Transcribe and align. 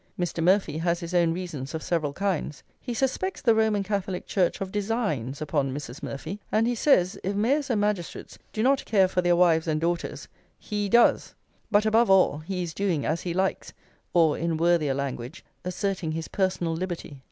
Mr. 0.19 0.43
Murphy 0.43 0.79
has 0.79 0.99
his 0.99 1.13
own 1.13 1.31
reasons 1.31 1.75
of 1.75 1.83
several 1.83 2.11
kinds. 2.11 2.63
He 2.81 2.91
suspects 2.95 3.39
the 3.39 3.53
Roman 3.53 3.83
Catholic 3.83 4.25
Church 4.25 4.59
of 4.59 4.71
designs 4.71 5.43
upon 5.43 5.71
Mrs. 5.71 6.01
Murphy; 6.01 6.39
and 6.51 6.65
he 6.65 6.73
says, 6.73 7.19
if 7.23 7.35
mayors 7.35 7.69
and 7.69 7.81
magistrates 7.81 8.39
do 8.51 8.63
not 8.63 8.83
care 8.85 9.07
for 9.07 9.21
their 9.21 9.35
wives 9.35 9.67
and 9.67 9.79
daughters, 9.79 10.27
he 10.57 10.89
does. 10.89 11.35
But, 11.69 11.85
above 11.85 12.09
all, 12.09 12.39
he 12.39 12.63
is 12.63 12.73
doing 12.73 13.05
as 13.05 13.21
he 13.21 13.35
likes, 13.35 13.73
or, 14.11 14.35
in 14.39 14.57
worthier 14.57 14.95
language, 14.95 15.45
asserting 15.63 16.13
his 16.13 16.27
personal 16.27 16.73
liberty. 16.73 17.19